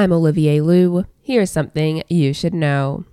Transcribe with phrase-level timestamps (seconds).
[0.00, 1.04] I'm Olivier Liu.
[1.20, 3.04] Here's something you should know.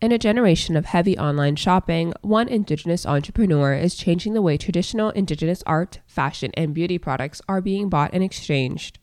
[0.00, 5.10] In a generation of heavy online shopping, one Indigenous entrepreneur is changing the way traditional
[5.10, 8.98] Indigenous art, fashion, and beauty products are being bought and exchanged.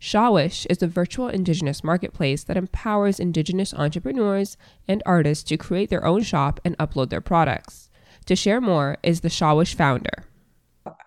[0.00, 4.56] Shawish is a virtual Indigenous marketplace that empowers Indigenous entrepreneurs
[4.88, 7.90] and artists to create their own shop and upload their products.
[8.26, 10.23] To share more is the Shawish founder.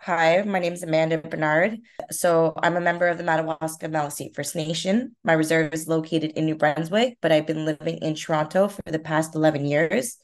[0.07, 1.79] Hi, my name is Amanda Bernard.
[2.11, 5.17] So I'm a member of the Madawaska Maliseet First Nation.
[5.25, 8.99] My reserve is located in New Brunswick, but I've been living in Toronto for the
[8.99, 10.15] past 11 years.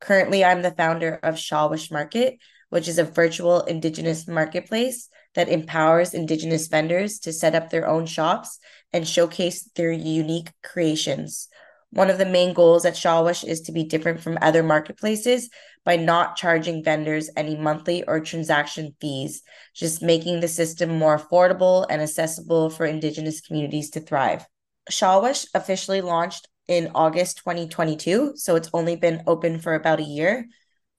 [0.00, 2.38] Currently, I'm the founder of Shawish Market,
[2.70, 8.06] which is a virtual Indigenous marketplace that empowers Indigenous vendors to set up their own
[8.06, 8.58] shops
[8.92, 11.46] and showcase their unique creations.
[11.92, 15.50] One of the main goals at Shawish is to be different from other marketplaces
[15.84, 19.42] by not charging vendors any monthly or transaction fees,
[19.74, 24.46] just making the system more affordable and accessible for Indigenous communities to thrive.
[24.88, 30.46] Shawish officially launched in August 2022, so it's only been open for about a year.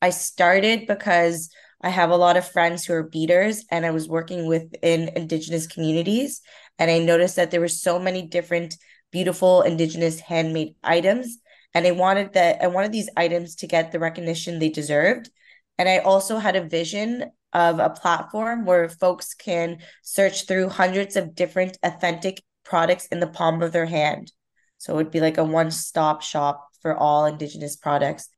[0.02, 1.50] I started because
[1.82, 5.68] I have a lot of friends who are beaters, and I was working within Indigenous
[5.68, 6.42] communities,
[6.78, 8.76] and I noticed that there were so many different
[9.12, 11.38] beautiful Indigenous handmade items
[11.74, 15.30] and I wanted that I wanted these items to get the recognition they deserved.
[15.78, 21.16] And I also had a vision of a platform where folks can search through hundreds
[21.16, 24.32] of different authentic products in the palm of their hand.
[24.78, 28.30] So it would be like a one-stop shop for all indigenous products.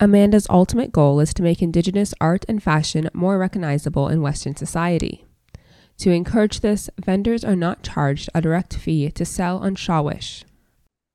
[0.00, 5.24] Amanda's ultimate goal is to make indigenous art and fashion more recognizable in Western society.
[6.02, 10.42] To encourage this, vendors are not charged a direct fee to sell on Shawish.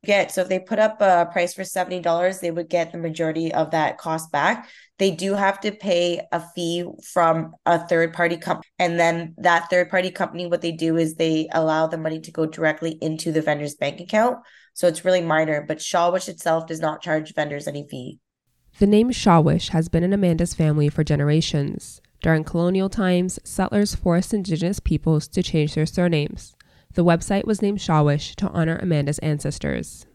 [0.05, 3.53] Get so if they put up a price for $70 they would get the majority
[3.53, 4.69] of that cost back.
[4.97, 9.69] They do have to pay a fee from a third party company and then that
[9.69, 13.33] third party company what they do is they allow the money to go directly into
[13.33, 14.37] the vendor's bank account.
[14.73, 18.19] So it's really minor but shawish itself does not charge vendors any fee.
[18.79, 24.33] The name shawish has been in amanda's family for generations during colonial times settlers forced
[24.33, 26.55] indigenous peoples to change their surnames
[26.97, 30.07] the website was named Shawish to honor Amanda's ancestors.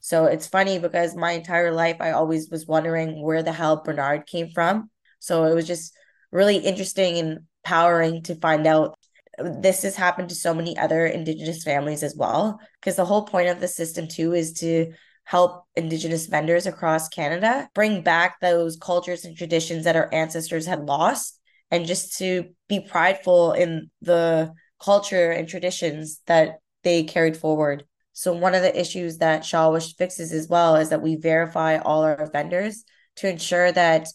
[0.00, 4.26] So it's funny because my entire life I always was wondering where the hell Bernard
[4.26, 4.88] came from.
[5.18, 5.92] So it was just
[6.32, 8.98] really interesting and empowering to find out
[9.38, 13.50] this has happened to so many other indigenous families as well because the whole point
[13.50, 14.92] of the system too is to
[15.24, 20.86] help indigenous vendors across Canada bring back those cultures and traditions that our ancestors had
[20.86, 21.39] lost
[21.70, 27.84] and just to be prideful in the culture and traditions that they carried forward.
[28.12, 32.02] So one of the issues that Shawish fixes as well is that we verify all
[32.02, 32.84] our vendors
[33.16, 34.06] to ensure that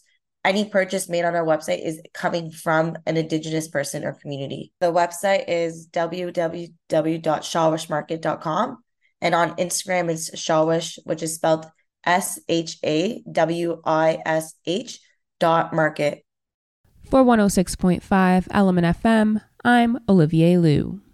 [0.44, 4.72] any purchase made on our website is coming from an indigenous person or community.
[4.80, 8.78] The website is www.shawishmarket.com
[9.22, 11.66] and on Instagram it's Shawish, which is spelled
[12.06, 15.00] S H A W I S H
[15.40, 16.25] dot market.
[17.10, 21.05] For 106.5 Element FM, I'm Olivier Liu.